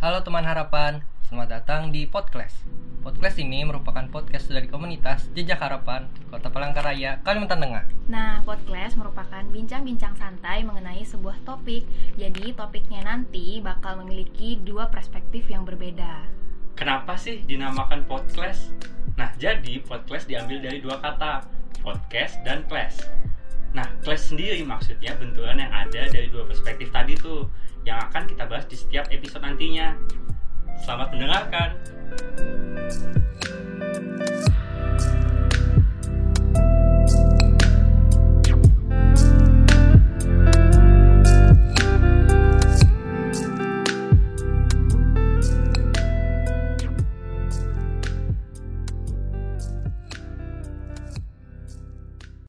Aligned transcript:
Halo 0.00 0.24
teman 0.24 0.48
harapan, 0.48 1.04
selamat 1.28 1.60
datang 1.60 1.92
di 1.92 2.08
Podcast. 2.08 2.64
Podcast 3.04 3.36
ini 3.36 3.68
merupakan 3.68 4.00
podcast 4.08 4.48
dari 4.48 4.64
komunitas 4.64 5.28
Jejak 5.36 5.60
Harapan, 5.60 6.08
Kota 6.32 6.48
Palangkaraya, 6.48 7.20
Kalimantan 7.20 7.60
Tengah. 7.60 7.84
Nah, 8.08 8.40
podcast 8.48 8.96
merupakan 8.96 9.44
bincang-bincang 9.52 10.16
santai 10.16 10.64
mengenai 10.64 11.04
sebuah 11.04 11.44
topik. 11.44 11.84
Jadi, 12.16 12.56
topiknya 12.56 13.04
nanti 13.04 13.60
bakal 13.60 14.00
memiliki 14.00 14.56
dua 14.64 14.88
perspektif 14.88 15.44
yang 15.52 15.68
berbeda. 15.68 16.24
Kenapa 16.80 17.20
sih 17.20 17.44
dinamakan 17.44 18.08
podcast? 18.08 18.72
Nah, 19.20 19.36
jadi 19.36 19.84
podcast 19.84 20.24
diambil 20.24 20.64
dari 20.64 20.80
dua 20.80 20.96
kata, 20.96 21.44
podcast 21.84 22.40
dan 22.40 22.64
class. 22.72 23.04
Nah, 23.76 23.84
class 24.00 24.32
sendiri 24.32 24.64
maksudnya 24.64 25.12
benturan 25.20 25.60
yang 25.60 25.68
ada 25.68 26.08
dari 26.08 26.32
dua 26.32 26.48
perspektif 26.48 26.88
tadi 26.88 27.20
tuh 27.20 27.52
yang 27.84 27.98
akan 28.10 28.28
kita 28.28 28.44
bahas 28.44 28.66
di 28.68 28.76
setiap 28.76 29.08
episode 29.08 29.44
nantinya. 29.44 29.96
Selamat 30.84 31.12
mendengarkan. 31.12 31.99